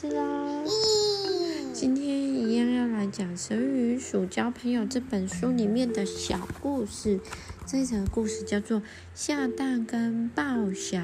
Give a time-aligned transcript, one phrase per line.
[0.00, 0.62] 事喽。
[1.72, 7.18] 今天一样要来讲《成语鼠交朋友》这本书里面的小故事。
[7.66, 8.80] 这一则故事叫做
[9.12, 11.00] “下蛋跟报晓”。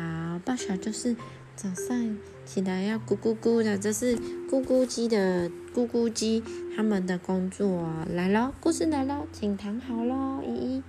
[0.46, 1.16] 报晓就是
[1.56, 2.16] 早上
[2.46, 4.16] 起来要咕咕咕的，这是
[4.48, 6.44] 咕咕鸡的咕咕鸡
[6.76, 8.54] 他们的工作来喽。
[8.60, 10.82] 故事来喽，请躺好喽，依依。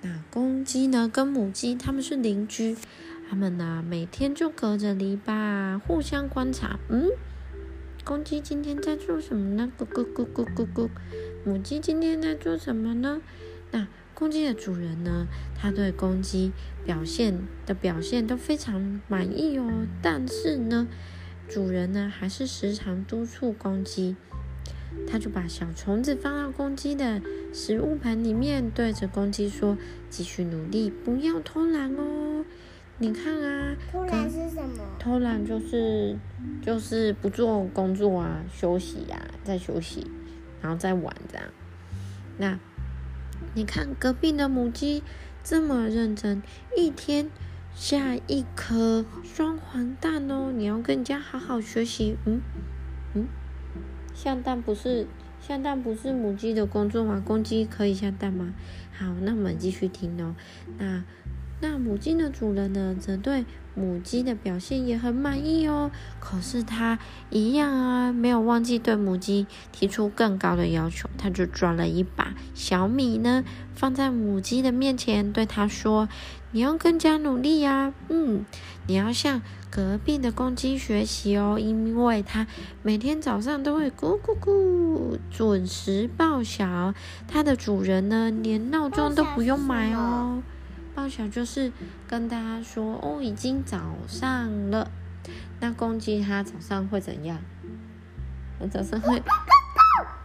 [0.00, 2.74] 那公鸡呢，跟母鸡他们是邻居。
[3.28, 6.78] 他们呢，每天就隔着篱笆互相观察。
[6.88, 7.08] 嗯，
[8.04, 9.72] 公鸡今天在做什么呢？
[9.78, 10.90] 咕咕咕咕咕咕。
[11.42, 13.22] 母鸡今天在做什么呢？
[13.70, 15.26] 那公鸡的主人呢？
[15.56, 16.52] 他对公鸡
[16.84, 19.86] 表现的表现都非常满意哦。
[20.02, 20.86] 但是呢，
[21.48, 24.16] 主人呢还是时常督促公鸡。
[25.08, 27.22] 他就把小虫子放到公鸡的
[27.54, 29.78] 食物盆里面，对着公鸡说
[30.10, 32.33] ：“继续努力，不要偷懒哦。”
[32.98, 34.84] 你看啊，偷懒是什么？
[35.00, 36.16] 偷懒就是
[36.62, 40.06] 就是不做工作啊，休息呀，在休息，
[40.62, 41.44] 然后再玩这样。
[42.38, 42.58] 那
[43.54, 45.02] 你看隔壁的母鸡
[45.42, 46.40] 这么认真，
[46.76, 47.28] 一天
[47.74, 52.16] 下一颗双黄蛋哦，你要更加好好学习。
[52.24, 52.40] 嗯
[53.14, 53.26] 嗯，
[54.14, 55.08] 下蛋不是
[55.40, 57.20] 下蛋不是母鸡的工作吗？
[57.26, 58.54] 公鸡可以下蛋吗？
[58.92, 60.36] 好，那我们继续听哦。
[60.78, 61.02] 那。
[61.60, 65.90] 那母鸡的主人呢，则对母鸡的表现也很满意哦。
[66.20, 66.98] 可是他
[67.30, 71.08] 一样啊，没有忘记对母鸡提出更高的要求。
[71.16, 73.44] 他就抓了一把小米呢，
[73.74, 76.08] 放在母鸡的面前，对他说
[76.52, 78.44] ：“你要更加努力呀，嗯，
[78.86, 82.46] 你要向隔壁的公鸡学习哦，因为它
[82.82, 86.92] 每天早上都会咕咕咕准时报晓。
[87.26, 90.42] 它的主人呢，连闹钟都不用买哦。”
[90.94, 91.72] 报晓就是
[92.06, 94.90] 跟大家说哦，已经早上了。
[95.60, 97.38] 那公鸡它早上会怎样？
[98.70, 99.22] 早上会，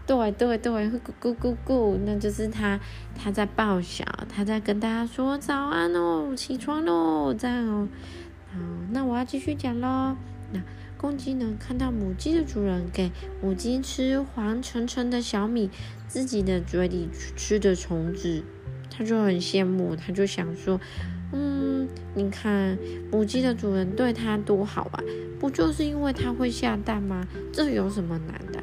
[0.05, 2.79] 对对对，会咕咕咕咕，那就是它
[3.15, 7.87] 它在报晓，它在跟大家说早安哦，起床喽，这样哦。
[8.53, 8.59] 好，
[8.91, 10.15] 那我要继续讲喽。
[10.51, 10.61] 那
[10.97, 15.69] 公鸡呢，看到母鸡的主人给母鸡吃黄澄澄的小米，
[16.07, 18.43] 自己的嘴里吃的虫子。
[18.99, 20.77] 他就很羡慕，他就想说，
[21.31, 22.77] 嗯，你看
[23.09, 25.01] 母鸡的主人对它多好啊，
[25.39, 27.25] 不就是因为它会下蛋吗？
[27.53, 28.61] 这有什么难的？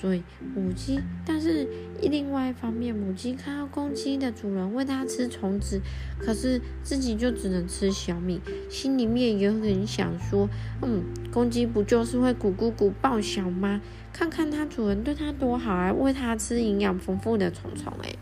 [0.00, 0.22] 所以
[0.54, 1.66] 母鸡，但是
[2.00, 5.80] 另外一方面，母鸡看到公鸡的主人喂它吃虫子，
[6.20, 10.48] 可是自己就只能吃小米，心里面也很想说，
[10.82, 11.02] 嗯，
[11.32, 13.80] 公鸡不就是会咕咕咕报晓吗？
[14.12, 18.16] 看看它主人对它多好啊，喂它吃营养丰富的虫虫，诶。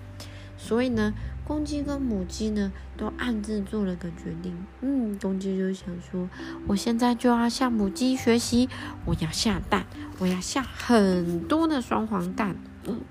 [0.56, 1.12] 所以呢。
[1.52, 4.56] 公鸡跟母鸡呢，都暗自做了个决定。
[4.80, 6.26] 嗯，公鸡就想说，
[6.66, 8.70] 我现在就要向母鸡学习，
[9.04, 9.84] 我要下蛋，
[10.18, 12.56] 我要下很多的双黄蛋。
[12.86, 13.02] 嗯，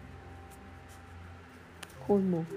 [2.00, 2.48] 会吗？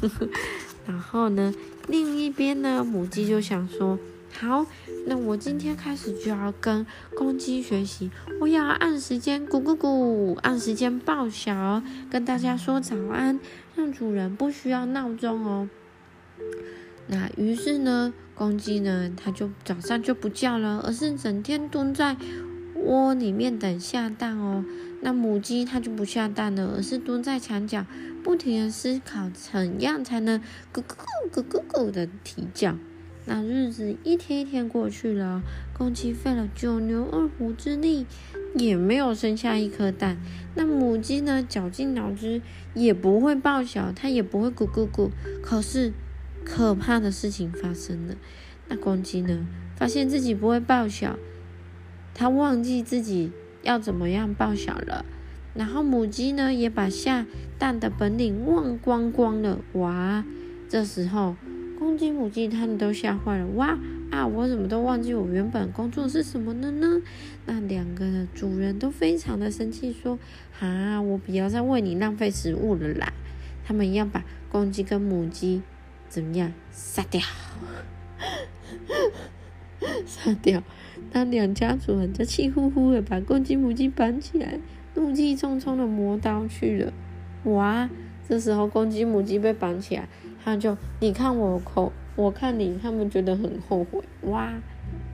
[0.88, 1.52] 然后呢，
[1.86, 3.98] 另一边呢，母鸡就想说。
[4.38, 4.66] 好，
[5.06, 6.84] 那我今天开始就要跟
[7.16, 13.40] 公鸡学习，我要按时间咕咕咕，按时间报晓，跟大家说早安，
[13.74, 15.70] 让主人不需要闹钟哦。
[17.06, 22.16] 那于是呢，公鸡呢，它就早上就不叫了，而是整天蹲在
[22.74, 24.62] 窝里面等下蛋哦。
[25.00, 27.86] 那母鸡它就不下蛋了，而是蹲在墙角，
[28.22, 30.40] 不停的思考怎样才能
[30.74, 30.94] 咕咕
[31.30, 32.76] 咕咕咕咕的啼叫。
[33.28, 35.42] 那日子一天一天过去了，
[35.76, 38.06] 公鸡费了九牛二虎之力，
[38.54, 40.16] 也没有生下一颗蛋。
[40.54, 42.40] 那母鸡呢，绞尽脑汁
[42.72, 45.10] 也不会报晓，它也不会咕咕咕。
[45.42, 45.92] 可是，
[46.44, 48.14] 可怕的事情发生了。
[48.68, 49.44] 那公鸡呢，
[49.74, 51.18] 发现自己不会报晓，
[52.14, 53.32] 它忘记自己
[53.64, 55.04] 要怎么样报晓了。
[55.52, 57.26] 然后母鸡呢，也把下
[57.58, 59.58] 蛋的本领忘光光了。
[59.72, 60.24] 哇，
[60.68, 61.34] 这时候。
[61.86, 63.46] 公鸡、母鸡，他们都吓坏了。
[63.54, 63.78] 哇
[64.10, 64.26] 啊！
[64.26, 67.00] 我怎么都忘记我原本工作是什么了呢？
[67.46, 70.18] 那两个主人都非常的生气，说
[70.58, 73.12] ：“啊，我不要再为你浪费食物了啦！”
[73.64, 75.62] 他们要把公鸡跟母鸡
[76.08, 77.20] 怎么样杀掉？
[80.04, 80.64] 杀掉！
[81.12, 84.58] 那两家主人就气呼呼的把公鸡、母鸡绑起来，
[84.96, 86.92] 怒气冲冲的磨刀去了。
[87.44, 87.88] 哇！
[88.28, 90.08] 这时候公鸡、母鸡被绑起来。
[90.46, 94.52] 他就你看我口，我看你，他们觉得很后悔哇，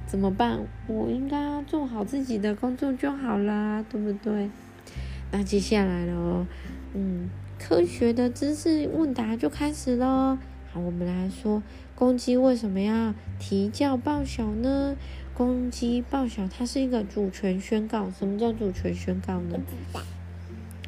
[0.06, 0.61] 怎么办？
[0.87, 4.50] 我应该要做好自己的工作就好啦，对不对？
[5.31, 6.44] 那接下来喽，
[6.93, 10.37] 嗯，科学的知识问答就开始喽。
[10.70, 11.62] 好，我们来说，
[11.94, 14.94] 公鸡为什么要啼叫报晓呢？
[15.32, 18.11] 公鸡报晓，它是一个主权宣告。
[18.11, 19.58] 什么叫主权宣告呢？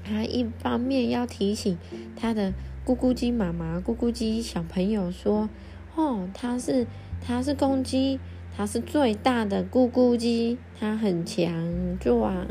[0.05, 1.79] 它一方面要提醒
[2.15, 2.53] 它的
[2.87, 5.49] 咕咕鸡妈妈、咕咕鸡小朋友说
[5.97, 6.87] ：“哦，它是
[7.21, 8.21] 它是公鸡，
[8.55, 12.47] 它是最大的咕咕鸡，它很强壮。”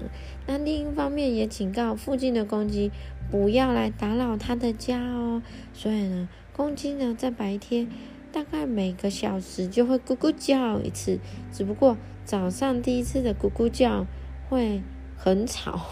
[0.47, 2.91] 那另一方面也警告附近的公鸡
[3.29, 5.43] 不要来打扰它的家哦。
[5.71, 7.87] 所以呢，公鸡呢在白天。
[8.31, 11.19] 大概每个小时就会咕咕叫一次，
[11.51, 11.95] 只不过
[12.25, 14.07] 早上第一次的咕咕叫
[14.49, 14.81] 会
[15.15, 15.85] 很吵，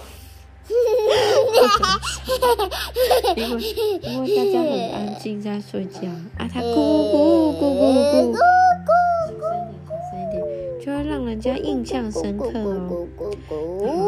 [3.36, 3.62] 因为
[4.02, 6.08] 因为大家很安静在睡觉
[6.38, 6.76] 啊，它咕咕
[7.58, 8.36] 咕咕咕咕咕
[8.88, 9.54] 小声一点
[9.88, 10.36] 小声一点。
[10.82, 13.08] 就要让人家印象深刻哦。
[13.48, 13.56] 好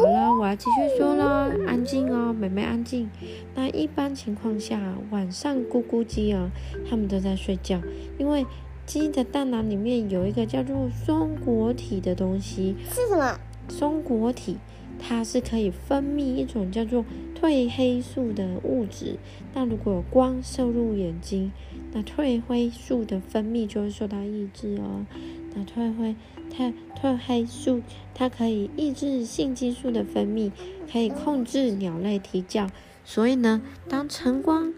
[0.10, 3.10] 了，我要继续说了，安静哦，妹妹安静。
[3.56, 4.80] 那一般情况下，
[5.12, 6.50] 晚上咕咕鸡哦，
[6.90, 7.80] 它们都在睡觉，
[8.18, 8.46] 因为
[8.86, 10.76] 鸡的大脑里面有一个叫做
[11.06, 12.76] 松果体的东西。
[12.90, 13.40] 是什么？
[13.70, 14.58] 松果体，
[15.06, 17.04] 它是可以分泌一种叫做
[17.38, 19.18] 褪黑素的物质。
[19.54, 21.52] 那如果光射入眼睛，
[21.92, 25.06] 那褪黑素的分泌就会受到抑制哦。
[25.54, 26.16] 那褪黑
[26.50, 27.82] 褪褪黑素，
[28.16, 30.52] 它可以抑制性激素的分泌，
[30.90, 32.68] 可以控制鸟类啼叫。
[33.04, 34.74] 所以呢，当晨光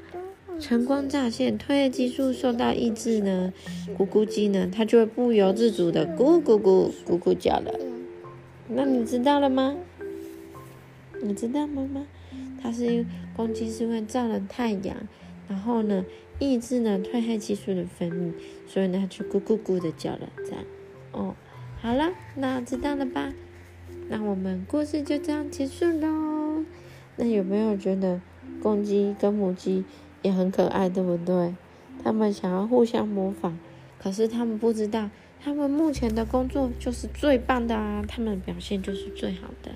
[0.59, 3.53] 晨光乍现，褪黑激素受到抑制呢，
[3.95, 7.71] 咕咕鸡呢，它就会不由自主的咕咕咕咕咕叫了。
[8.67, 9.75] 那你知道了吗？
[11.21, 11.87] 你知道吗？
[11.93, 12.05] 吗？
[12.61, 14.95] 它是公鸡是会照了太阳，
[15.47, 16.05] 然后呢？
[16.37, 18.33] 抑制呢褪黑激素的分泌，
[18.67, 20.65] 所以呢它就咕咕咕的叫了，这样
[21.13, 21.33] 哦。
[21.79, 23.31] 好了，那知道了吧？
[24.09, 26.65] 那我们故事就这样结束喽。
[27.15, 28.19] 那有没有觉得
[28.61, 29.85] 公鸡跟母鸡
[30.23, 31.55] 也很可爱，对不对？
[32.03, 33.57] 他们想要互相模仿，
[33.97, 35.09] 可是他们不知道，
[35.41, 39.71] 他们目前的工作就是最棒的啊，他们表现就是最好的。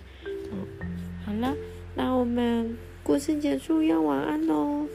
[1.40, 1.56] 好了，
[1.96, 4.86] 那我们故事结束要晚安喽，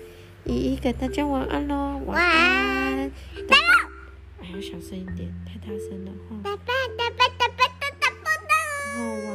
[0.44, 3.10] 依依给大家晚安喽，晚安。
[3.48, 6.36] 爸爸，还要小声一点，太大声了哈。
[6.42, 8.52] 爸爸，爸爸，爸爸，爸爸，爸爸。
[8.94, 9.33] 好玩。